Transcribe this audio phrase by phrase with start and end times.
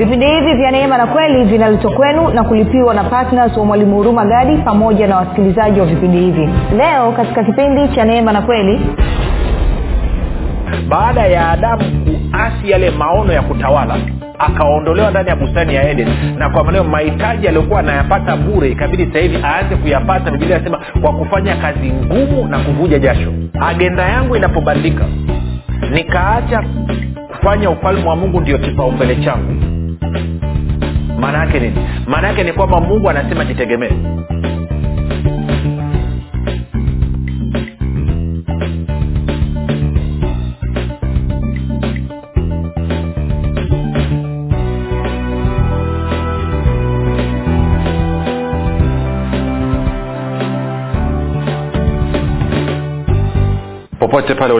[0.00, 4.24] vipindi hivi vya neema na kweli vinaletwa kwenu na kulipiwa na ptns wa mwalimu huruma
[4.24, 6.48] gadi pamoja na wasikilizaji wa vipindi hivi.
[6.76, 8.80] Leo katika kipindi cha neema na kweli
[10.88, 11.82] baada ya adamu
[12.30, 13.96] kuasi yale maono ya kutawala
[14.38, 19.18] akaondolewa ndani ya bustani ya eden na kwa maneo mahitaji aliyokuwa anayapata bure ikabidi sasa
[19.18, 20.30] hivi aanze kuyapata.
[20.30, 23.32] Bibilia anasema kwa kufanya kazi ngumu na kuvuja jasho.
[23.60, 25.04] Agenda yangu inapobadilika
[25.92, 26.64] nikaacha
[27.28, 29.79] kufanya ufalme wa mungu ndio kipaumbele changu
[31.20, 31.76] maana yake nini?
[32.06, 33.90] Maana yake ni kwamba mungu anasema jitegemee
[53.98, 54.59] popote pale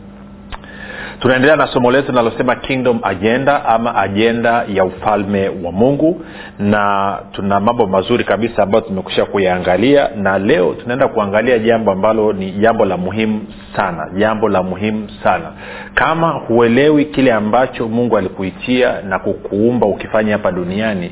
[1.21, 6.21] tunaendelea na somo letu linalosema kingdom agenda ama ajenda ya ufalme wa mungu
[6.59, 12.51] na tuna mambo mazuri kabisa ambayo tumekusha kuyaangalia na leo tunaenda kuangalia jambo ambalo ni
[12.51, 13.41] jambo la muhimu
[13.75, 15.51] sana jambo la muhimu sana.
[15.93, 21.11] Kama huelewi kile ambacho mungu alikuitia na kukuumba ukifanya hapa duniani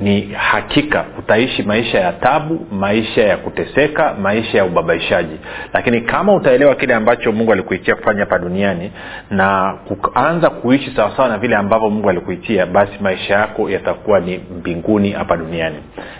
[0.00, 5.36] ni hakika utaishi maisha ya tabu maisha ya kuteseka maisha ya ubabaishaji.
[5.72, 8.92] Lakini kama utaelewa kile ambacho mungu alikuitia kufanya hapa duniani
[9.30, 15.10] na kuanza kuishi sawasawa na vile ambavyo mungu alikuitia basi maisha yako yatakuwa ni mbinguni
[15.12, 15.76] hapa duniani.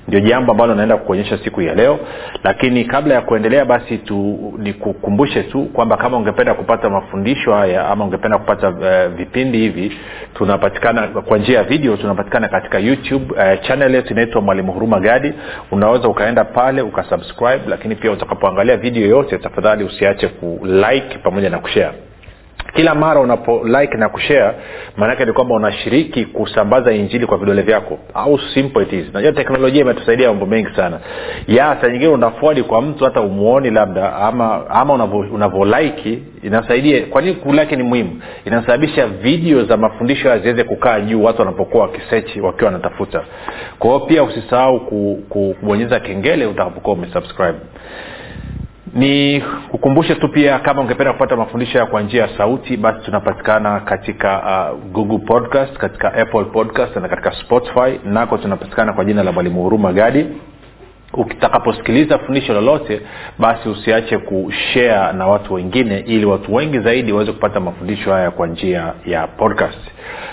[0.08, 1.98] Ndio jambo ambalo naenda kukuonyesha siku ya leo.
[2.44, 8.04] Lakini kabla ya kuendelea basi tu nikukumbushe tu kwamba kama ungependa kupata mafundisho haya ama
[8.04, 9.98] ungependa kupata uh, vipindi hivi
[10.34, 15.32] tunapatikana kwa njia ya video tunapatikana katika youtube uh, channel yetu inaitwa mwalimu huruma gadi.
[15.70, 21.92] Unaweza ukaenda pale ukasubscribe lakini pia utakapoangalia video yote tafadhali usiache kulike pamoja na kushare
[22.74, 24.54] kila mara unapo like na kushare
[24.96, 29.06] maanake ni kwamba unashiriki kusambaza injili kwa vidole vyako au simple it is.
[29.14, 31.00] Najua teknolojia imetusaidia mambo mengi sana.
[31.46, 34.94] Ya saa nyingine unafuadi kwa mtu hata umuoni labda ama ama
[35.32, 37.02] unavyolaiki inasaidia.
[37.06, 38.20] Kwa nini kulaki ni muhimu?
[38.44, 43.22] Inasababisha video za mafundisho haya ziweze kukaa juu watu wanapokuwa wakisechi wakiwa wanatafuta.
[43.78, 44.80] Kwa hiyo pia usisahau
[45.28, 47.58] kubonyeza kengele utakapokuwa umesubscribe
[48.94, 49.40] ni
[49.70, 54.42] kukumbushe tu pia kama ungependa kupata mafundisho ya kwa njia ya sauti basi tunapatikana katika
[54.72, 58.00] uh, google podcast katika apple podcast na katika spotify.
[58.04, 60.26] Nako tunapatikana kwa jina la mwalimu huruma gadi
[61.16, 63.00] utakaposikiliza fundisho lolote
[63.38, 68.46] basi usiache kushea na watu wengine ili watu wengi zaidi waweze kupata mafundisho haya kwa
[68.46, 69.78] njia ya podcast.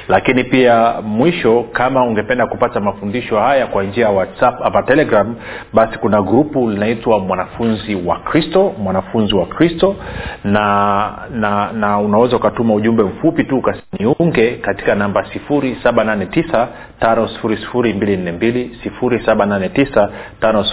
[0.08, 5.36] Lakini pia mwisho kama ungependa kupata mafundisho haya kwa njia ya whatsapp ama telegram
[5.74, 9.96] basi kuna grupu linaitwa mwanafunzi wa kristo mwanafunzi wa kristo
[10.44, 16.68] na na na unaweza ukatuma ujumbe mfupi tu ukaniunge katika namba 789
[17.02, 20.10] 5242 789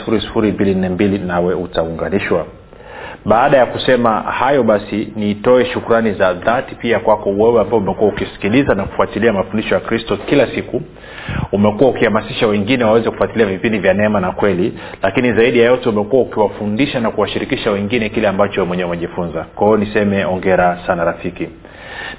[0.06, 2.47] 5242 nawe utaunganishwa.
[3.25, 8.75] Baada ya kusema hayo basi nitoe shukrani za dhati pia kwako wewe ambao umekuwa ukisikiliza
[8.75, 10.83] na kufuatilia mafundisho ya kristo kila siku.
[11.53, 16.22] Umekuwa ukihamasisha wengine waweze kufuatilia vipindi vya neema na kweli lakini zaidi ya yote umekuwa
[16.22, 19.47] ukiwafundisha na kuwashirikisha wengine kile ambacho mwenyewe umejifunza.
[19.54, 21.48] Kwa niseme ongera sana rafiki.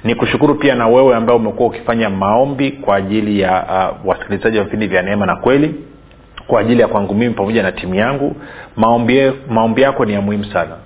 [0.04, 3.64] Nikushukuru pia na wewe ambao umekuwa ukifanya maombi kwa ajili ya
[4.02, 5.74] uh, wasikilizaji wa vipindi vya neema na kweli
[6.50, 8.36] kwa ajili ya kwangu mimi pamoja na timu yangu.
[8.76, 10.76] Maombi, yako ni ya muhimu sana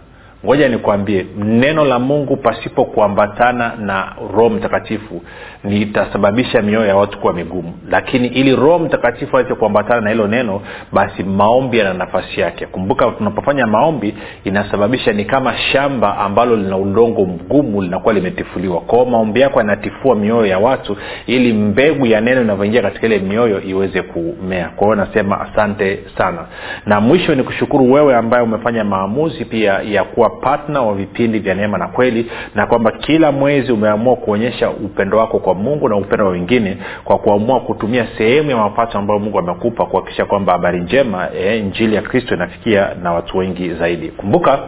[0.44, 5.22] ngoja nikwambie neno la mungu pasipokuambatana na roho mtakatifu
[5.64, 7.72] litasababisha mioyo ya watu kuwa migumu.
[7.90, 10.60] Lakini ili roho mtakatifu aweze kuambatana na hilo neno
[10.92, 12.66] basi maombi yana nafasi yake.
[12.66, 14.14] Kumbuka tunapofanya maombi
[14.44, 18.80] inasababisha ni kama shamba ambalo lina udongo mgumu linakuwa limetifuliwa.
[18.80, 23.62] Kwao maombi yako yanatifua mioyo ya watu ili mbegu ya neno inavyoingia katika ile mioyo
[23.62, 24.68] iweze kumea.
[24.76, 26.46] Kwa nasema asante sana.
[26.86, 31.54] Na mwisho ni kushukuru wewe ambaye umefanya maamuzi pia ya kuwa patna wa vipindi vya
[31.54, 36.24] neema na kweli na kwamba kila mwezi umeamua kuonyesha upendo wako kwa mungu na upendo
[36.24, 41.28] wa wengine kwa kuamua kutumia sehemu ya mapato ambayo mungu amekupa kuhakikisha kwamba habari njema
[41.38, 44.08] e, njili ya kristo inafikia na watu wengi zaidi.
[44.08, 44.58] Kumbuka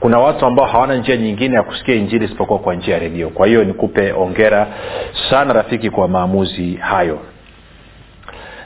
[0.00, 3.28] kuna watu ambao hawana njia nyingine ya kusikia injili isipokuwa kwa njia ya redio.
[3.28, 4.66] Kwa hiyo nikupe ongera
[5.30, 7.18] sana rafiki kwa maamuzi hayo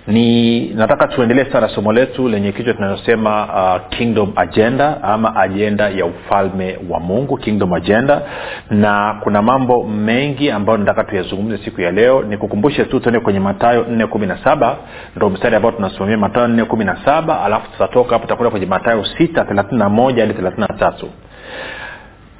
[0.06, 6.06] ni nataka tuendelee sana somo letu lenye kichwa tunayosema uh, kingdom agenda ama ajenda ya
[6.06, 8.22] ufalme wa mungu kingdom agenda.
[8.70, 12.22] Na kuna mambo mengi ambayo nataka tuyazungumze siku ya leo.
[12.22, 14.76] Nikukumbushe tu tuende kwenye matayo nne kumi na saba.
[15.16, 19.04] Ndo mstari ambao tunasimamia matayo nne kumi na saba alafu tutatoka hapo tutakwenda kwenye matayo
[19.04, 21.08] sita thelathini na moja hadi thelathini na tatu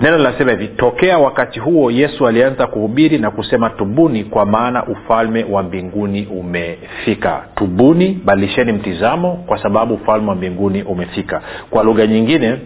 [0.01, 5.45] neno linasema hivi tokea wakati huo yesu alianza kuhubiri na kusema tubuni kwa maana ufalme
[5.51, 7.45] wa mbinguni umefika.
[7.55, 11.43] Tubuni badilisheni mtizamo kwa sababu ufalme wa mbinguni umefika.
[11.71, 12.59] Kwa lugha nyingine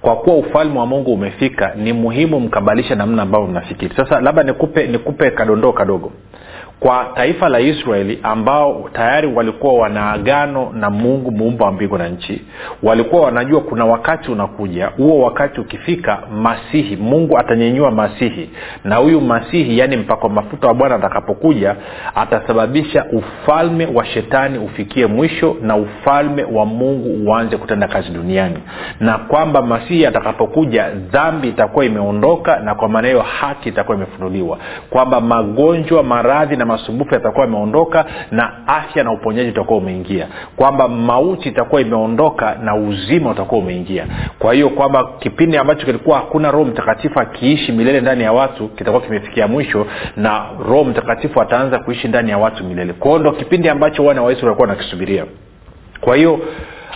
[0.00, 3.94] kwa kuwa ufalme wa mungu umefika ni muhimu mkabalisha namna ambavyo mnafikiri.
[3.96, 6.12] Sasa labda nikupe nikupe kadondoo kadogo
[6.82, 12.08] kwa taifa la israeli ambao tayari walikuwa wana agano na mungu muumba wa mbingu na
[12.08, 12.42] nchi.
[12.82, 18.50] Walikuwa wanajua kuna wakati unakuja huo wakati ukifika masihi mungu atanyenyua masihi.
[18.84, 21.76] Na huyu masihi yaani mpako mafuta wa bwana atakapokuja
[22.14, 28.58] atasababisha ufalme wa shetani ufikie mwisho na ufalme wa mungu uanze kutenda kazi duniani.
[29.00, 34.58] Na kwamba masihi atakapokuja dhambi itakuwa imeondoka na kwa maana hiyo haki itakuwa imefunuliwa.
[34.90, 40.26] Kwamba magonjwa maradhi na masumbufu yatakuwa yameondoka na afya na uponyaji utakuwa umeingia.
[40.56, 44.06] Kwamba mauti itakuwa imeondoka na uzima utakuwa umeingia.
[44.38, 49.02] Kwa hiyo kwamba kipindi ambacho kilikuwa hakuna roho mtakatifu akiishi milele ndani ya watu kitakuwa
[49.02, 49.86] kimefikia mwisho
[50.16, 52.92] na roho mtakatifu ataanza kuishi ndani ya watu milele.
[52.92, 55.24] Kwao ndo kipindi ambacho wana waisraeli walikuwa wanakisubiria.
[56.00, 56.40] Kwa hiyo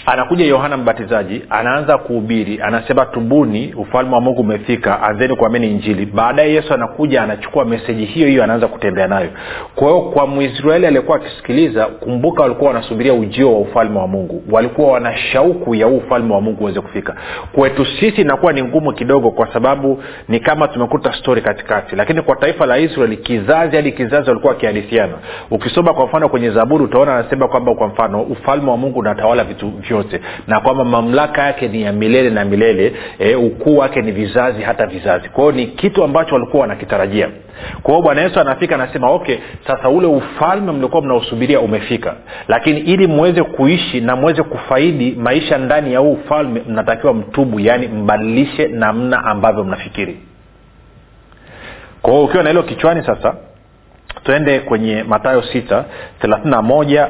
[0.06, 6.06] anakuja yohana mbatizaji anaanza kuhubiri anasema tubuni ufalme wa mungu umefika anzeni kuamini injili.
[6.06, 9.28] Baadaye yesu anakuja anachukua meseji hiyo hiyo anaanza kutembea nayo.
[9.74, 14.42] Kwa hiyo kwa mwisraeli aliyekuwa akisikiliza kumbuka walikuwa wanasubiria ujio wa ufalme wa mungu.
[14.50, 17.14] Walikuwa wana shauku ya huu ufalme wa mungu uweze kufika.
[17.52, 21.96] Kwetu sisi inakuwa ni ngumu kidogo kwa sababu ni kama tumekuta stori katikati.
[21.96, 25.12] Lakini kwa taifa la israeli kizazi hadi kizazi walikuwa wakihadithiana.
[25.50, 29.72] Ukisoma kwa mfano kwenye zaburi utaona anasema kwamba kwa mfano ufalme wa mungu unatawala vitu
[29.88, 34.62] vyote na kwamba mamlaka yake ni ya milele na milele e, ukuu wake ni vizazi
[34.62, 35.28] hata vizazi.
[35.28, 37.28] Kwao ni kitu ambacho walikuwa wanakitarajia.
[37.82, 39.36] Kwa hiyo bwana yesu anafika anasema okay
[39.66, 42.14] sasa ule ufalme mliokuwa mnausubiria umefika.
[42.48, 47.88] Lakini ili mweze kuishi na mweze kufaidi maisha ndani ya huu ufalme mnatakiwa mtubu yaani
[47.88, 50.16] mbadilishe namna ambavyo mnafikiri.
[52.02, 53.34] Kwa hiyo ukiwa na hilo kichwani sasa
[54.24, 55.84] twende kwenye matayo sita
[56.20, 56.62] thelathina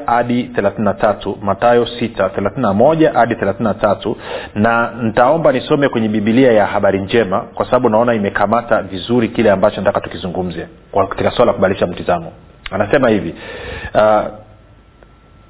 [0.07, 1.39] hadi thelathina tatu.
[1.43, 2.75] Matayo sita thelathina
[3.15, 4.17] hadi thelathina tatu.
[4.55, 9.81] Na nitaomba nisome kwenye bibilia ya habari njema kwa sababu naona imekamata vizuri kile ambacho
[9.81, 10.69] nataka tukizungumze
[11.09, 12.33] katika swala la kubadilisha mtizamo.
[12.71, 13.35] Anasema hivi
[13.95, 14.23] uh,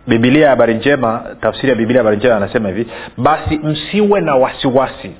[0.07, 2.87] bibilia ya habari njema tafsiri ya bibilia ya habari njema anasema hivi
[3.17, 5.11] basi msiwe na wasiwasi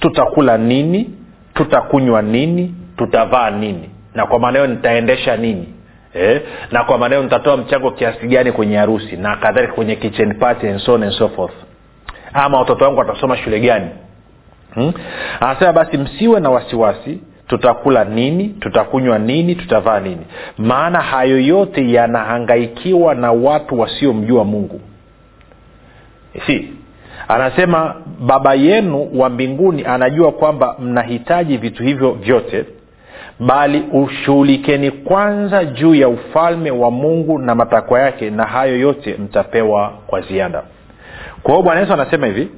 [0.00, 1.10] tutakula nini
[1.54, 5.68] tutakunywa nini tutavaa nini na kwa maana hiyo nitaendesha nini?
[6.14, 6.40] Eh?
[6.72, 9.16] na kwa maana hiyo nitatoa mchango kiasi gani kwenye harusi?
[9.16, 11.54] Na kadhalika kwenye kitchen party and so on and so forth.
[12.32, 13.88] Ama watoto wangu watasoma shule gani?
[14.74, 14.92] Hmm?
[15.40, 20.26] anasema basi msiwe na wasiwasi tutakula nini tutakunywa nini tutavaa nini.
[20.58, 24.80] Maana hayo yote yanahangaikiwa na watu wasiomjua mungu.
[26.46, 26.68] Si
[27.28, 32.64] anasema baba yenu wa mbinguni anajua kwamba mnahitaji vitu hivyo vyote
[33.40, 39.92] bali ushughulikeni kwanza juu ya ufalme wa mungu na matakwa yake na hayo yote mtapewa
[40.06, 40.62] kwa ziada.
[41.42, 42.48] Kwa hiyo bwana yesu anasema hivi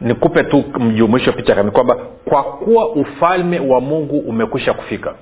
[0.00, 5.14] nikupe tu mjumuisho picha kami kwamba kwa kuwa ufalme wa mungu umekwisha kufika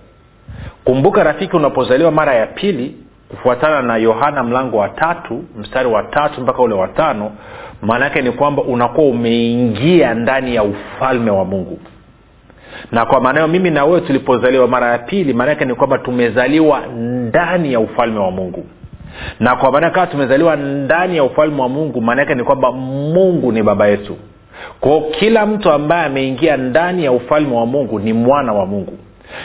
[0.85, 2.97] kumbuka rafiki unapozaliwa mara ya pili
[3.29, 7.33] kufuatana na yohana mlango wa tatu mstari wa tatu mpaka ule wa tano
[7.83, 11.79] maana yake ni kwamba unakuwa umeingia ndani ya ufalme wa mungu
[12.93, 17.73] na kwa maanao mimi na wewe tulipozaliwa mara ya pili maanaake ni kwamba tumezaliwa ndani
[17.73, 18.65] ya ufalme wa mungu.
[19.41, 23.63] Na kwa maana kama tumezaliwa ndani ya ufalme wa mungu maanaake ni kwamba mungu ni
[23.63, 24.17] baba yetu.
[24.81, 28.93] Kwao kila mtu ambaye ameingia ndani ya ufalme wa mungu ni mwana wa mungu.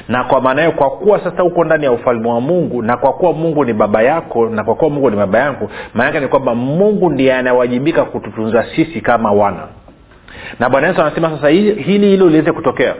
[0.08, 3.14] Na kwa maana hiyo kwa kuwa sasa huko ndani ya ufalme wa mungu na kwa
[3.14, 6.56] kuwa mungu ni baba yako na kwa kuwa mungu ni baba yangu maanake ni kwamba
[6.56, 9.68] mungu ndiye anayewajibika kututunza sisi kama wana.
[10.60, 12.96] Na bwana yesu anasema sasa hili hilo liweze kutokea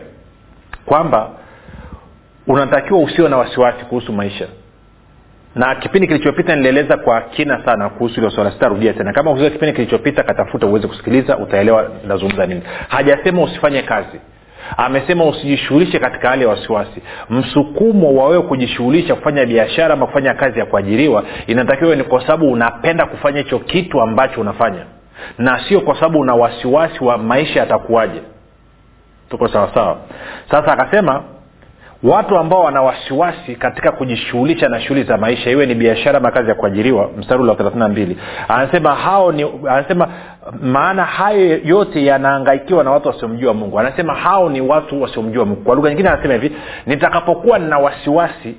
[0.90, 1.30] kwamba
[2.48, 4.48] unatakiwa usiwe na wasiwasi kuhusu maisha.
[5.56, 9.14] Na kipindi kilichopita nilieleza kwa kina sana kuhusu hilo swala sitarudia tena.
[9.14, 12.62] Kama kusikia kipindi kilichopita katafuta uweze kusikiliza utaelewa nazungumza nini.
[12.88, 14.20] Hajasema usifanye kazi.
[14.78, 17.02] Amesema usijishughulishe katika hali ya wasiwasi.
[17.30, 22.52] Msukumo wa wewe kujishughulisha kufanya biashara ama kufanya kazi ya kuajiriwa inatakiwa ni kwa sababu
[22.52, 24.86] unapenda kufanya hicho kitu ambacho unafanya.
[25.38, 28.22] Na sio kwa sababu una wasiwasi wa maisha yatakuwaje
[29.30, 29.98] tuko sawasawa
[30.52, 31.24] sasa akasema
[32.04, 36.56] watu ambao wana wasiwasi katika kujishughulisha na shughuli za maisha iwe ni biashara makazi ya
[36.56, 38.18] kuajiriwa mstari ule wa thelathini mbili
[38.48, 40.08] anasema hao ni anasema
[40.62, 43.80] maana hayo yote yanaangaikiwa na watu wasiomjua mungu.
[43.80, 45.62] Anasema hao ni watu wasiomjua mungu.
[45.62, 46.56] Kwa lugha nyingine anasema hivi
[46.86, 48.56] nitakapokuwa nina wasiwasi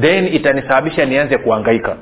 [0.00, 1.96] then itanisababisha nianze kuangaika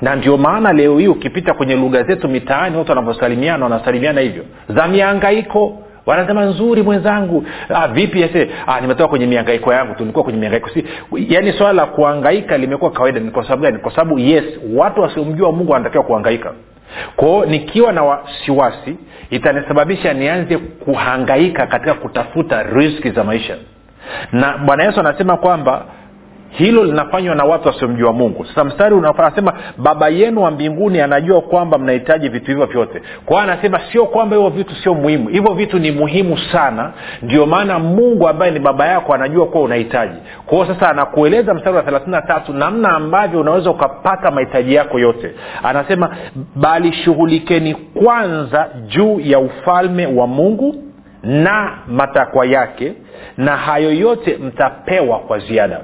[0.00, 4.44] na ndio maana leo hii ukipita kwenye lugha zetu mitaani watu wanavyosalimiana wanasalimiana hivyo.
[4.68, 5.78] Za miangaiko
[6.10, 7.44] wanasema nzuri mwenzangu.
[7.68, 8.50] Ah, vipi ese?
[8.66, 9.94] Ah, nimetoka kwenye miangaiko yangu.
[9.94, 10.84] Tulikuwa kwenye miangaiko si
[11.28, 13.20] yaani swala la kuangaika limekuwa kawaida.
[13.20, 13.78] Ni kwa sababu gani?
[13.78, 16.52] Kwa sababu yes watu wasiomjua mungu wanatakiwa kuangaika
[17.16, 18.96] kwao nikiwa na wasiwasi
[19.30, 23.56] itanisababisha nianze kuhangaika katika kutafuta riski za maisha.
[24.32, 25.84] Na bwana yesu anasema kwamba
[26.50, 28.44] hilo linafanywa na watu wasiomjua mungu.
[28.44, 33.02] Sasa mstari unasema baba yenu wa mbinguni anajua kwamba mnahitaji vitu hivyo vyote.
[33.26, 35.28] Kwa hiyo anasema sio kwamba hivyo vitu sio muhimu.
[35.28, 36.92] Hivyo vitu ni muhimu sana.
[37.22, 40.18] Ndio maana mungu ambaye ni baba yako anajua kuwa unahitaji.
[40.46, 44.98] Kwa hiyo sasa anakueleza mstari wa thelathini na tatu namna ambavyo unaweza ukapata mahitaji yako
[44.98, 45.30] yote.
[45.62, 46.16] Anasema
[46.56, 50.74] bali shughulikeni kwanza juu ya ufalme wa mungu
[51.22, 52.92] na matakwa yake
[53.36, 55.80] na hayo yote mtapewa kwa ziada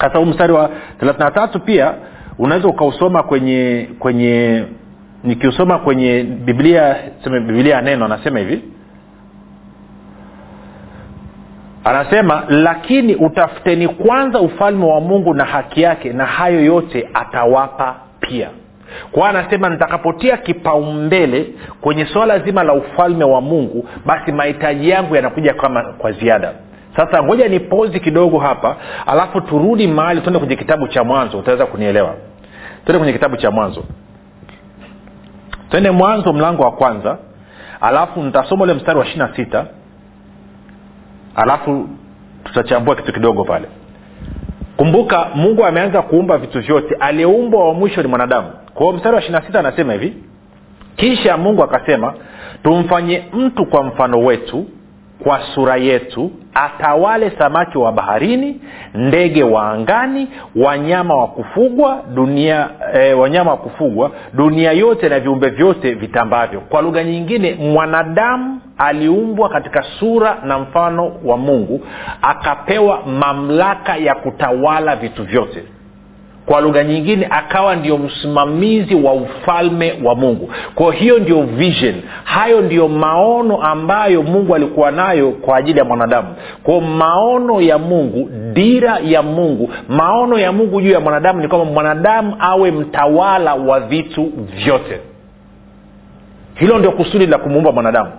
[0.00, 1.94] sasa huu mstari wa thelathini na tatu pia
[2.38, 4.64] unaweza ukausoma kwenye kwenye
[5.24, 8.62] nikiusoma kwenye biblia seme biblia ya neno anasema hivi.
[11.84, 18.48] Anasema lakini utafuteni kwanza ufalme wa mungu na haki yake na hayo yote atawapa pia.
[19.12, 21.46] Kwa anasema nitakapotia kipaumbele
[21.80, 26.52] kwenye swala zima la ufalme wa mungu basi mahitaji yangu yanakuja kama kwa ziada
[26.96, 28.76] sasa ngoja ni pozi kidogo hapa
[29.06, 31.38] alafu turudi mahali tuende kwenye kitabu cha mwanzo.
[31.38, 32.14] Utaweza kunielewa?
[32.84, 33.84] Tuende kwenye kitabu cha mwanzo.
[35.70, 37.18] Twende mwanzo mlango wa kwanza
[37.80, 39.66] alafu nitasoma ule mstari wa ishiri na sita
[41.34, 41.88] alafu
[42.44, 43.68] tutachambua kitu kidogo pale.
[44.76, 46.94] Kumbuka mungu ameanza kuumba vitu vyote.
[47.00, 48.48] Aliyeumbwa wa mwisho ni mwanadamu.
[48.74, 50.14] Kwao mstari wa ishiri na sita anasema hivi
[50.96, 52.14] kisha mungu akasema
[52.62, 54.66] tumfanye mtu kwa mfano wetu
[55.24, 58.60] kwa sura yetu atawale samaki wa baharini
[58.94, 65.48] ndege wa angani wanyama wa kufugwa dunia e, wanyama wa kufugwa dunia yote na viumbe
[65.48, 66.60] vyote vitambavyo.
[66.60, 71.80] Kwa lugha nyingine mwanadamu aliumbwa katika sura na mfano wa mungu
[72.22, 75.64] akapewa mamlaka ya kutawala vitu vyote
[76.46, 80.50] kwa lugha nyingine akawa ndio msimamizi wa ufalme wa mungu.
[80.74, 81.94] Kwa hiyo ndio vision.
[82.24, 86.28] Hayo ndiyo maono ambayo mungu alikuwa nayo kwa ajili ya mwanadamu.
[86.62, 91.72] Kwao maono ya mungu dira ya mungu maono ya mungu juu ya mwanadamu ni kwamba
[91.72, 94.32] mwanadamu awe mtawala wa vitu
[94.64, 95.00] vyote.
[96.54, 98.10] Hilo ndio kusudi la kumuumba mwanadamu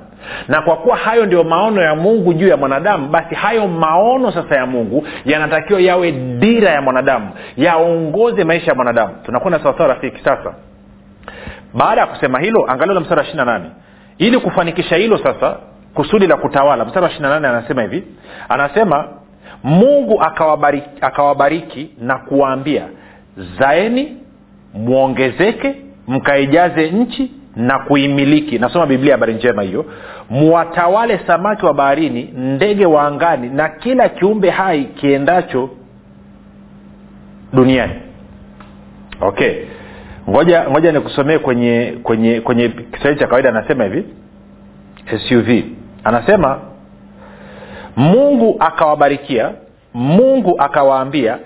[0.48, 4.56] na kwa kuwa hayo ndio maono ya mungu juu ya mwanadamu basi hayo maono sasa
[4.56, 9.14] ya mungu yanatakiwa yawe dira ya mwanadamu yaongoze maisha ya mwanadamu.
[9.26, 10.54] Tunakwenda sawasawa rafiki sasa.
[11.74, 13.72] Baada ya kusema hilo angalio la mstari wa ishiri
[14.18, 15.56] ili kufanikisha hilo sasa
[15.94, 18.04] kusudi la kutawala mstari wa ishiri anasema hivi.
[18.50, 19.08] Anasema
[19.64, 22.84] mungu akawabariki, akawabariki na kuwaambia
[23.60, 24.18] zaeni
[24.74, 25.76] mwongezeke
[26.08, 28.60] mkaijaze nchi na kuimiliki.
[28.60, 29.86] Nasoma biblia habari njema hiyo
[30.30, 35.70] muwatawale samaki wa baharini ndege wa angani na kila kiumbe hai kiendacho
[37.54, 37.94] duniani.
[39.22, 39.56] Okay.
[40.30, 44.06] Ngoja ngoja nikusomee kwenye kwenye kwenye kiswahili cha kawaida anasema hivi
[45.30, 45.50] suv
[46.04, 46.60] anasema
[47.96, 49.52] mungu akawabarikia
[49.94, 51.38] mungu akawaambia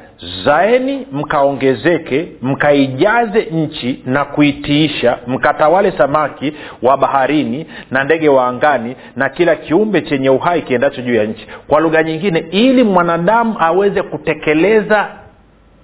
[0.46, 9.30] zaeni mkaongezeke mkaijaze nchi na kuitiisha mkatawale samaki wa baharini na ndege wa angani na
[9.30, 11.48] kila kiumbe chenye uhai kiendacho juu ya nchi.
[11.68, 15.08] Kwa lugha nyingine ili mwanadamu aweze kutekeleza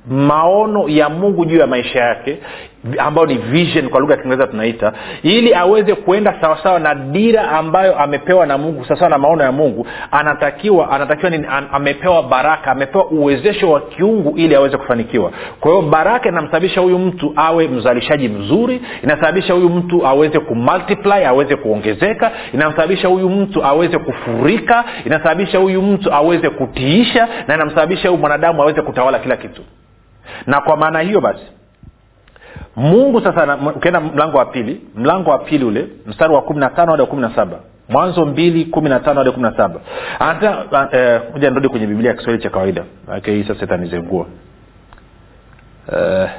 [0.09, 2.37] maono ya mungu juu ya maisha yake
[2.97, 4.93] ambayo ni vision kwa lugha ya kiingereza tunaita
[5.23, 9.87] ili aweze kuenda sawasawa na dira ambayo amepewa na mungu sawasawa na maono ya mungu
[10.11, 11.47] anatakiwa anatakiwa nini?
[11.71, 15.31] Amepewa baraka amepewa uwezesho wa kiungu ili aweze kufanikiwa.
[15.59, 21.55] Kwa hiyo baraka inamsababisha huyu mtu awe mzalishaji mzuri inasababisha huyu mtu aweze kumultiply aweze
[21.55, 28.61] kuongezeka inamsababisha huyu mtu aweze kufurika inasababisha huyu mtu aweze kutiisha na inamsababisha huyu mwanadamu
[28.61, 29.61] aweze kutawala kila kitu.
[30.47, 31.43] Na kwa maana hiyo basi
[32.77, 36.91] mungu sasa ukienda mlango wa pili mlango wa pili ule mstari wa kumi na tano
[36.91, 37.59] hadi wa kumi na saba.
[37.89, 39.79] Mwanzo mbili kumi na tano hadi kumi na saba.
[41.33, 42.83] Moja nirudi kwenye biblia ya kiswahili cha kawaida.
[43.11, 44.25] Ake hii sasa itanizengua
[45.91, 46.29] uh,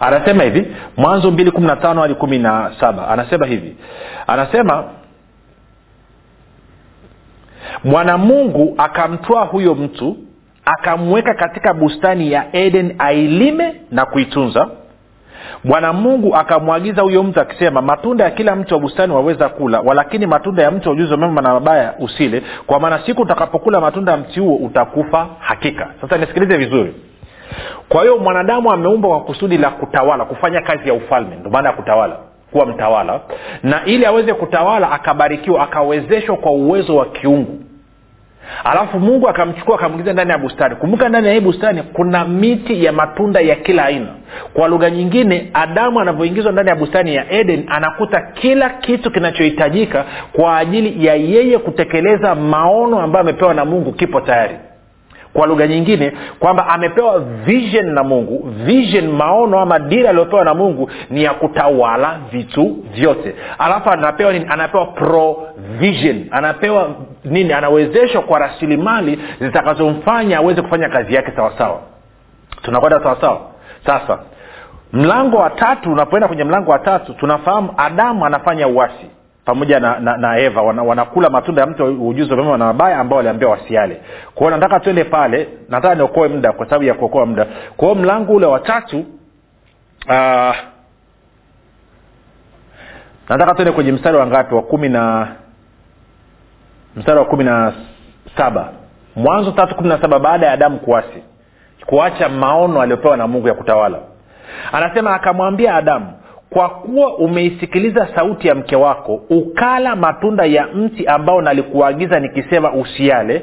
[0.00, 3.08] anasema hivi mwanzo mbili kumi na tano hadi kumi na saba.
[3.08, 3.76] Anasema hivi.
[4.26, 4.84] Anasema
[7.84, 10.16] mwanamungu akamtwaa huyo mtu
[10.66, 14.68] akamweka katika bustani ya eden ailime na kuitunza.
[15.64, 20.26] Bwana mungu akamwagiza huyo mtu akisema matunda ya kila mtu wa bustani waweza kula walakini
[20.26, 22.42] matunda ya mtu wa ujuzi mema na mabaya usile.
[22.66, 25.88] Kwa maana siku utakapokula matunda ya mti huo utakufa hakika.
[26.00, 26.94] Sasa nisikilize vizuri.
[27.88, 31.76] Kwa hiyo mwanadamu ameumbwa kwa kusudi la kutawala kufanya kazi ya ufalme ndio maana ya
[31.76, 32.16] kutawala
[32.52, 33.20] kuwa mtawala.
[33.62, 37.58] Na ili aweze kutawala akabarikiwa akawezeshwa kwa uwezo wa kiungu
[38.64, 40.74] alafu mungu akamchukua akamwingiza ndani ya bustani.
[40.76, 44.06] Kumbuka ndani ya hii bustani kuna miti ya matunda ya kila aina.
[44.52, 50.56] Kwa lugha nyingine adamu anavyoingizwa ndani ya bustani ya eden anakuta kila kitu kinachohitajika kwa
[50.58, 54.54] ajili ya yeye kutekeleza maono ambayo amepewa na mungu kipo tayari.
[55.32, 58.50] Kwa lugha nyingine kwamba amepewa vision na mungu.
[58.64, 63.34] Vision maono ama dira aliyopewa na mungu ni ya kutawala vitu vyote.
[63.58, 64.46] Alafu anapewa nini?
[64.48, 64.86] Anapewa
[65.66, 66.90] provision anapewa
[67.24, 67.52] nini?
[67.52, 71.80] Anawezeshwa kwa rasilimali zitakazomfanya aweze kufanya kazi yake sawasawa.
[72.62, 73.40] Tunakwenda sawasawa?
[73.86, 74.18] Sasa
[74.92, 79.10] mlango wa tatu unapoenda kwenye mlango wa tatu tunafahamu adamu anafanya uasi.
[79.44, 82.64] Pamoja na, na, na eva wana, wanakula matunda ya mti wa ujuzi wa mema na
[82.64, 84.00] mabaya ambao waliambia wasiale.
[84.34, 87.46] Kwao nataka tuende pale nataka niokoe muda kwa sababu ya kuokoa muda.
[87.76, 88.98] Kwao mlango ule wa tatu
[90.08, 90.56] uh,
[93.28, 94.54] nataka tuende kwenye mstari wa ngapi?
[94.54, 95.28] Wa kumi na
[96.96, 97.72] mstari wa kumi na
[98.36, 98.68] saba.
[99.16, 101.22] Mwanzo tatu kumi na saba baada ya adamu kuasi
[101.86, 103.98] kuacha maono aliyopewa na mungu ya kutawala.
[104.72, 106.12] Anasema akamwambia adamu
[106.50, 113.42] kwa kuwa umeisikiliza sauti ya mke wako ukala matunda ya mti ambao nalikuagiza nikisema usiale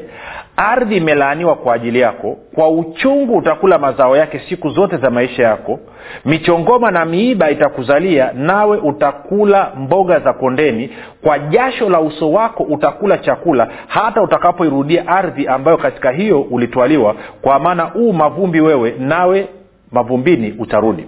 [0.58, 5.80] ardhi imelaaniwa kwa ajili yako kwa uchungu utakula mazao yake siku zote za maisha yako
[6.26, 10.89] michongoma na miiba itakuzalia nawe utakula mboga za kondeni
[11.24, 17.60] kwa jasho la uso wako utakula chakula hata utakapoirudia ardhi ambayo katika hiyo ulitwaliwa kwa
[17.60, 19.48] maana huu mavumbi wewe nawe
[19.92, 21.06] mavumbini utarudi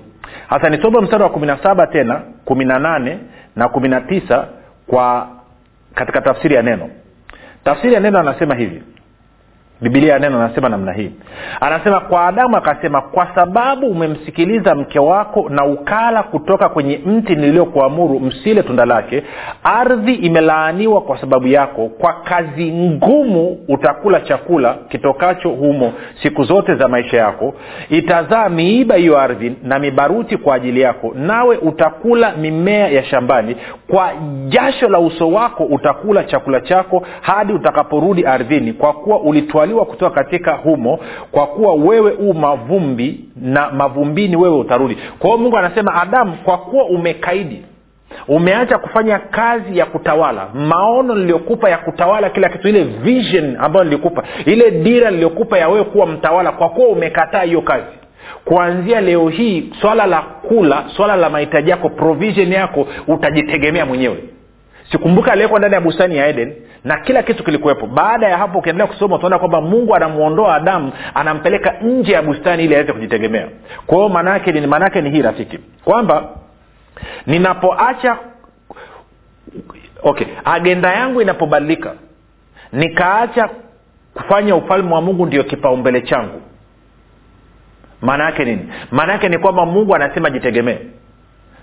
[0.47, 3.19] hasa nisome mstari wa kumi na saba tena kumi na nane
[3.55, 4.47] na kumi na tisa
[4.87, 5.27] kwa
[5.95, 6.89] katika tafsiri ya neno.
[7.63, 8.83] Tafsiri ya neno anasema hivi
[9.81, 11.11] bibilia ya neno anasema namna hii.
[11.61, 18.19] Anasema kwa adamu akasema kwa sababu umemsikiliza mke wako na ukala kutoka kwenye mti niliyokuamuru
[18.19, 19.23] msile tunda lake.
[19.63, 21.87] Ardhi imelaaniwa kwa sababu yako.
[21.87, 27.53] Kwa kazi ngumu utakula chakula kitokacho humo siku zote za maisha yako.
[27.89, 31.11] Itazaa miiba hiyo ardhi na mibaruti kwa ajili yako.
[31.15, 33.55] Nawe utakula mimea ya shambani.
[33.87, 34.11] Kwa
[34.47, 38.73] jasho la uso wako utakula chakula chako hadi utakaporudi ardhini.
[38.73, 40.99] Kwa kuwa ulitwa utawaliwa kutoka katika humo
[41.31, 44.97] kwa kuwa wewe u mavumbi na mavumbini wewe utarudi.
[45.19, 47.61] Kwa hiyo mungu anasema adamu kwa kuwa umekaidi
[48.27, 54.23] umeacha kufanya kazi ya kutawala maono niliyokupa ya kutawala kila kitu ile vision ambayo nilikupa
[54.45, 57.85] ile dira niliyokupa ya wewe kuwa mtawala kwa kuwa umekataa hiyo kazi.
[58.45, 64.17] Kuanzia leo hii swala la kula swala la mahitaji yako provision yako utajitegemea mwenyewe
[64.91, 67.87] sikumbuka aliyekuwa ndani ya bustani ya eden na kila kitu kilikuwepo.
[67.87, 72.75] Baada ya hapo ukiendelea kusoma utaona kwamba mungu anamwondoa adamu anampeleka nje ya bustani ili
[72.75, 73.47] aweze kujitegemea.
[73.85, 76.29] Kwa hiyo maanaake ni ni hii rafiki kwamba
[77.27, 78.17] ninapoacha
[80.03, 81.93] okay agenda yangu inapobadilika
[82.73, 83.49] nikaacha
[84.13, 86.41] kufanya ufalme wa mungu ndio kipaumbele changu.
[88.01, 88.69] Maana yake nini?
[88.91, 90.77] Maana yake ni kwamba mungu anasema jitegemee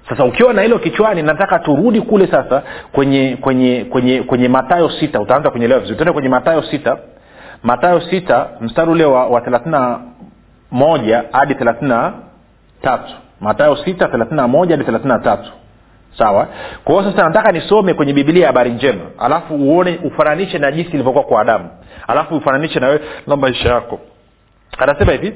[0.08, 2.62] sasa ukiwa na hilo kichwani nataka turudi kule sasa
[2.92, 5.20] kwenye kwenye kwenye kwenye matayo sita.
[5.20, 5.96] Utaanza kunyelewa vizuri.
[5.96, 6.98] Tuende kwenye matayo sita.
[7.62, 10.00] Matayo sita mstari ule wa, wa thelathina
[10.70, 12.12] moja hadi thelathina
[12.82, 13.12] tatu.
[13.40, 15.50] Matayo sita thelathina moja hadi thelathina tatu.
[16.18, 16.48] Sawa?
[16.84, 19.00] Kwa hiyo sasa nataka nisome kwenye bibilia habari njema.
[19.18, 21.68] Alafu uone ufananishe na jinsi ilivyokuwa kwa adamu.
[22.06, 24.00] Alafu ufananishe na na maisha yako.
[24.78, 25.32] Anasema hivi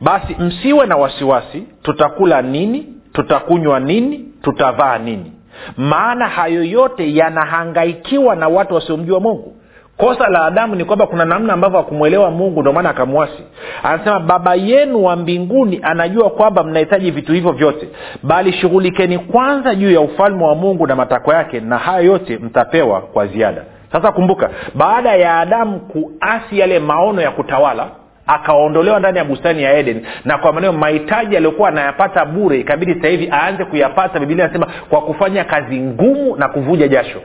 [0.00, 5.32] basi msiwe na wasiwasi tutakula nini tutakunywa nini tutavaa nini.
[5.76, 9.56] Maana hayo yote yanahangaikiwa na watu wasiomjua mungu.
[9.96, 13.42] Kosa la adamu ni kwamba kuna namna ambavyo akumwelewa mungu ndio maana akamwasi.
[13.82, 17.88] Anasema baba yenu wa mbinguni anajua kwamba mnahitaji vitu hivyo vyote
[18.22, 23.00] bali shughulikeni kwanza juu ya ufalme wa mungu na matakwa yake na hayo yote mtapewa
[23.00, 23.64] kwa ziada.
[23.92, 27.86] Sasa kumbuka baada ya adamu kuasi yale maono ya kutawala
[28.26, 33.08] akaondolewa ndani ya bustani ya eden na kwa maneo mahitaji aliyokuwa anayapata bure ikabidi sasa
[33.08, 34.20] hivi aanze kuyapata.
[34.20, 37.20] Bibilia anasema kwa kufanya kazi ngumu na kuvuja jasho.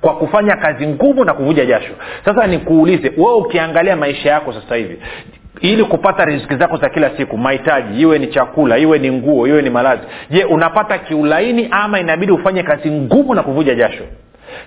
[0.00, 1.92] Kwa kufanya kazi ngumu na kuvuja jasho.
[2.24, 4.98] Sasa nikuulize wewe ukiangalia maisha yako sasa hivi
[5.60, 9.62] ili kupata riziki zako za kila siku mahitaji iwe ni chakula iwe ni nguo iwe
[9.62, 14.04] ni malazi je unapata kiulaini ama inabidi ufanye kazi ngumu na kuvuja jasho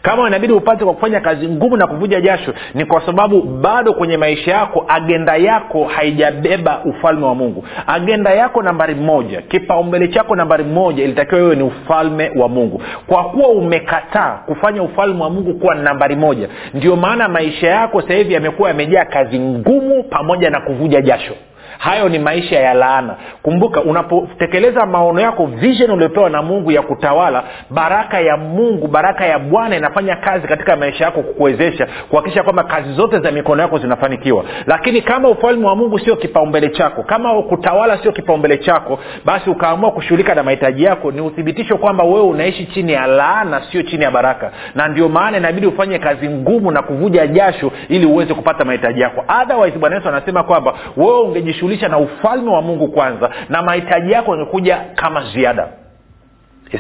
[0.02, 4.17] kama inabidi upate kwa kufanya kazi ngumu na kuvuja jasho ni kwa sababu bado kwenye
[4.17, 7.65] maisha yako agenda yako haijabeba ufalme wa mungu.
[7.88, 12.82] Agenda yako nambari moja kipaumbele chako nambari moja ilitakiwa iwe ni ufalme wa mungu.
[13.08, 18.13] Kwa kuwa umekataa kufanya ufalme wa mungu kuwa nambari moja ndio maana maisha yako sasa
[18.13, 21.34] hivi yamekuwa yamejaa kazi ngumu pamoja na kuvuja jasho
[21.78, 23.16] hayo ni maisha ya laana.
[23.42, 29.40] Kumbuka unapotekeleza maono yako vision uliopewa na mungu ya kutawala baraka ya mungu baraka ya
[29.40, 34.44] bwana inafanya kazi katika maisha yako kukuwezesha kuhakikisha kwamba kazi zote za mikono yako zinafanikiwa.
[34.66, 39.92] Lakini kama ufalme wa mungu sio kipaumbele chako kama kutawala sio kipaumbele chako basi ukaamua
[39.92, 44.12] kushughulika na mahitaji yako ni uthibitisho kwamba wewe unaishi chini ya laana sio chini ya
[44.12, 44.52] baraka.
[44.76, 49.26] Na ndio maana inabidi ufanye kazi ngumu na kuvuja jasho ili uweze kupata mahitaji yako.
[49.42, 51.20] Otherwise bwana yesu anasema kwamba wewe
[51.68, 55.68] ungejishughulisha na ufalme wa mungu kwanza na mahitaji yako yangekuja kama ziada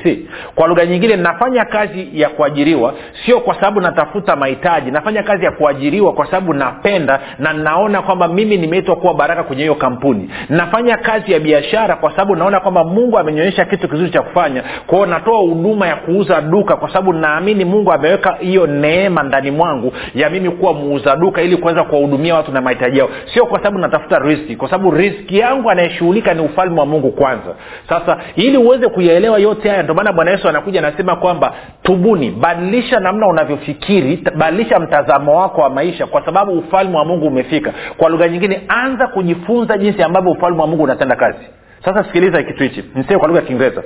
[0.03, 2.93] si kwa lugha nyingine nafanya kazi ya kuajiriwa
[3.25, 4.91] sio kwa sababu natafuta mahitaji.
[4.91, 9.61] Nafanya kazi ya kuajiriwa kwa sababu napenda na naona kwamba mimi nimeitwa kuwa baraka kwenye
[9.61, 10.29] hiyo kampuni.
[10.49, 14.63] Nafanya kazi ya biashara kwa sababu naona kwamba mungu amenionyesha kitu kizuri cha kufanya.
[14.87, 19.93] Kwao natoa huduma ya kuuza duka kwa sababu naamini mungu ameweka hiyo neema ndani mwangu
[20.15, 23.09] ya mimi kuwa muuza duka ili kuweza kuwahudumia watu na mahitaji yao.
[23.33, 27.55] Sio kwa sababu natafuta riski kwa sababu riski yangu anayeshughulika ni ufalme wa mungu kwanza.
[27.89, 32.99] Sasa ili uweze kuyaelewa yote haya ndio maana bwana yesu anakuja anasema kwamba tubuni badilisha
[32.99, 37.73] namna unavyofikiri badilisha mtazamo wako wa maisha kwa sababu ufalme wa mungu umefika.
[37.97, 41.39] Kwa lugha nyingine anza kujifunza jinsi ambavyo ufalme wa mungu unatenda kazi.
[41.85, 43.83] Sasa sikiliza kitu hichi niseme kwa lugha ya kiingereza.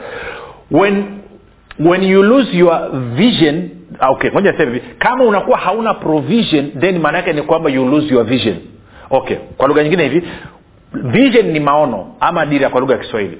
[0.71, 1.04] When
[1.80, 3.69] when you lose your vision
[4.10, 4.82] okay moja hivi.
[4.99, 8.56] Kama unakuwa hauna provision then maana yake ni kwamba you lose your vision.
[9.10, 10.27] Okay kwa lugha nyingine hivi
[10.93, 13.38] vision ni maono ama dira kwa lugha ya kiswahili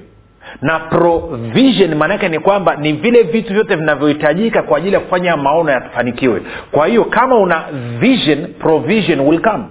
[0.62, 5.70] na provision maanaake ni kwamba ni vile vitu vyote vinavyohitajika kwa ajili ya kufanya maono
[5.72, 7.64] yafanikiwe kwa hiyo kama una
[7.98, 9.64] vision provision will come.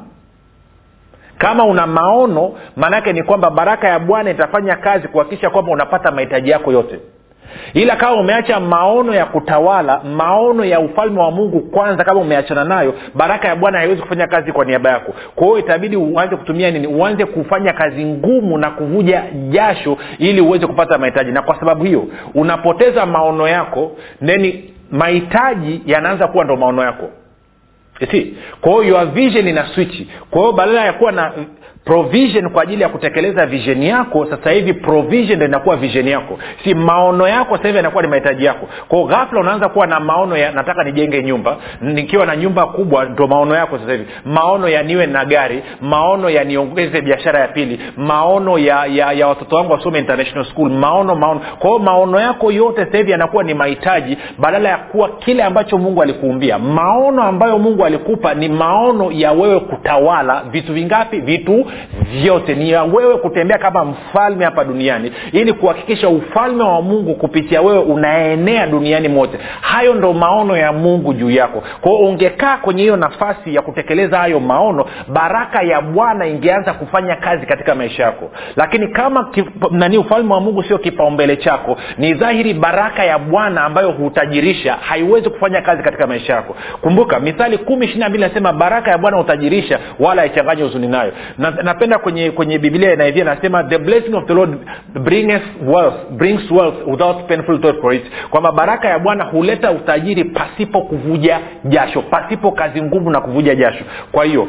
[1.37, 6.49] Kama una maono maanaake ni kwamba baraka ya bwana itafanya kazi kuhakikisha kwamba unapata mahitaji
[6.49, 6.99] yako yote
[7.73, 12.93] ila kama umeacha maono ya kutawala maono ya ufalme wa mungu kwanza kama umeachana nayo
[13.15, 15.13] baraka ya bwana haiwezi kufanya kazi kwa niaba yako.
[15.35, 16.87] Kwa hiyo itabidi uanze kutumia nini?
[16.87, 21.31] Uanze kufanya kazi ngumu na kuvuja jasho ili uweze kupata mahitaji.
[21.31, 27.09] Na kwa sababu hiyo unapoteza maono yako neni mahitaji yanaanza kuwa ndo maono yako.
[28.11, 31.31] Si kwa hiyo your vision ina swichi kwa hiyo badala ya kuwa na
[31.85, 36.39] provision kwa ajili ya kutekeleza visheni yako sasa hivi provision ndo inakuwa visheni yako.
[36.63, 38.67] Si maono yako sasa hivi yanakuwa ni mahitaji yako.
[38.87, 43.27] Kwao ghafla unaanza kuwa na maono ya nataka nijenge nyumba nikiwa na nyumba kubwa ndo
[43.27, 44.05] maono yako sasa hivi.
[44.25, 49.27] Maono ya niwe na gari maono ya niongeze biashara ya pili maono ya ya, ya
[49.27, 51.41] watoto wangu wasome international school maono maono.
[51.59, 56.01] Kwao maono yako yote sasa hivi yanakuwa ni mahitaji badala ya kuwa kile ambacho mungu
[56.01, 56.59] alikuumbia.
[56.59, 61.19] Maono ambayo mungu alikupa ni maono ya wewe kutawala vitu vingapi?
[61.19, 61.65] Vitu
[62.11, 62.55] vyote.
[62.55, 65.11] Ni ya wewe kutembea kama mfalme hapa duniani.
[65.31, 69.37] Ili kuhakikisha ufalme wa mungu kupitia wewe unaenea duniani mote.
[69.61, 71.63] Hayo ndo maono ya mungu juu yako.
[71.81, 77.45] Kwao ungekaa kwenye hiyo nafasi ya kutekeleza hayo maono baraka ya bwana ingeanza kufanya kazi
[77.45, 78.29] katika maisha yako.
[78.55, 83.63] Lakini kama kip, nani ufalme wa mungu sio kipaumbele chako ni dhahiri baraka ya bwana
[83.63, 86.55] ambayo hutajirisha haiwezi kufanya kazi katika maisha yako.
[86.81, 91.11] Kumbuka mithali kumi ishiri mbili nasema baraka ya bwana hutajirisha wala haichanganye huzuni nayo.
[91.37, 94.57] Na, napenda kwenye kwenye biblia naivia nasema the blessing of the lord
[94.93, 98.03] brings wealth, brings wealth without painful for it.
[98.29, 103.83] Kwamba baraka ya bwana huleta utajiri pasipo kuvuja jasho pasipo kazi ngumu na kuvuja jasho.
[104.11, 104.47] Kwa hiyo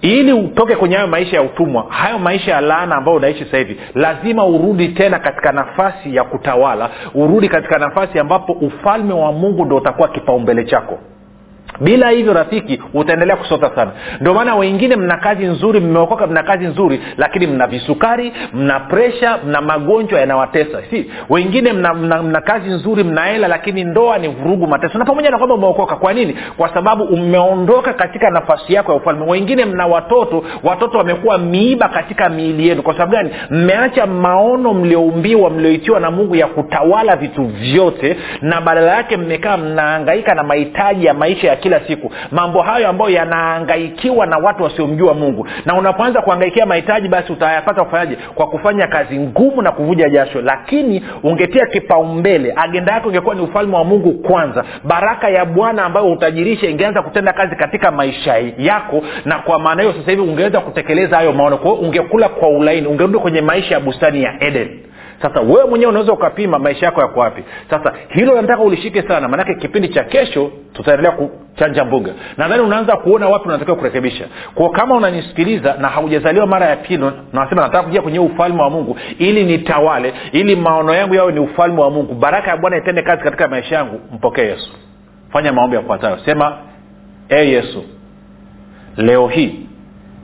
[0.00, 3.80] ili utoke kwenye hayo maisha ya utumwa hayo maisha ya laana ambayo unaishi sasa hivi
[3.94, 9.76] lazima urudi tena katika nafasi ya kutawala urudi katika nafasi ambapo ufalme wa mungu ndo
[9.76, 10.98] utakuwa kipaumbele chako
[11.80, 13.90] bila hivyo rafiki utaendelea kusota sana.
[14.20, 19.38] Ndio maana wengine mna kazi nzuri mmeokoka mna kazi nzuri lakini mna visukari mna presha
[19.46, 20.82] mna magonjwa yanawatesa.
[20.90, 24.98] Si wengine mna, mna, mna kazi nzuri mna hela lakini ndoa ni vurugu mateso.
[24.98, 26.36] Na pamoja na kwamba umeokoka kwa nini?
[26.56, 29.24] Kwa sababu umeondoka katika nafasi yako ya ufalme.
[29.30, 32.82] Wengine mna watoto watoto wamekuwa miiba katika miili yenu.
[32.82, 33.30] Kwa sababu gani?
[33.50, 40.34] Mmeacha maono mlioumbiwa mlioitiwa na mungu ya kutawala vitu vyote na badala yake mmekaa mnaangaika
[40.34, 42.12] na mahitaji ya maisha ya kila siku.
[42.30, 45.46] Mambo hayo ambayo yanaangaikiwa na watu wasiomjua mungu.
[45.64, 48.18] Na unapoanza kuangaikia mahitaji basi utayapata kufanyaje?
[48.34, 50.42] Kwa kufanya kazi ngumu na kuvuja jasho.
[50.42, 54.64] Lakini ungetia kipaumbele agenda yako ingekuwa ni ufalme wa mungu kwanza.
[54.84, 59.02] Baraka ya bwana ambayo utajirisha ingeanza kutenda kazi katika maisha yako.
[59.24, 61.56] Na kwa maana hiyo sasa hivi ungeweza kutekeleza hayo maono.
[61.58, 62.86] Kwao ungekula kwa ulaini.
[62.86, 64.68] Ungerudi kwenye maisha ya bustani ya eden.
[65.22, 67.42] Sasa wewe mwenyewe unaweza ukapima maisha yako yako wapi.
[67.70, 69.28] Sasa hilo nataka ulishike sana.
[69.28, 71.12] Maanake kipindi cha kesho tutaendelea
[71.56, 72.12] kuchanja mbuga.
[72.36, 74.24] Nadhani unaanza kuona wapi unatakiwa kurekebisha.
[74.54, 78.96] Kwa kama unanisikiliza na haujazaliwa mara ya pili nasema nataka kuja kwenye ufalme wa mungu
[79.18, 82.14] ili nitawale ili maono yangu yawe ni ufalme wa mungu.
[82.14, 84.00] Baraka ya bwana itende kazi katika maisha yangu.
[84.12, 84.70] Mpokee yesu.
[85.32, 86.18] Fanya maombi yafuatayo.
[86.24, 86.56] Sema
[87.28, 87.84] e yesu
[88.96, 89.66] leo hii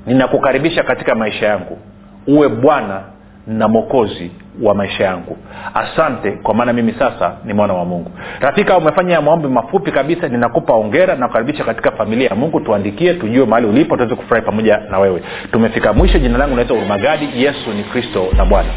[0.06, 1.78] ninakukaribisha katika maisha yangu.
[2.26, 3.00] Uwe bwana
[3.46, 4.30] na mwokozi
[4.62, 5.36] wa maisha yangu.
[5.74, 8.10] Asante kwa maana mimi sasa ni mwana wa mungu.
[8.40, 12.60] Rafika umefanya maombi mafupi kabisa ninakupa ongera na kukaribisha katika familia ya mungu.
[12.60, 15.22] Tuandikie tujue mahali ulipo tuweze kufurahi pamoja na wewe.
[15.52, 18.68] Tumefika mwisho jina langu naitwa urumagadi yesu ni kristo na bwana.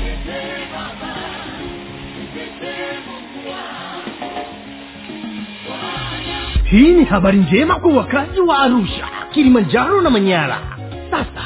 [6.63, 10.57] Hii ni habari njema kwa wakazi wa arusha kilimanjaro na manyara.
[11.11, 11.45] Sasa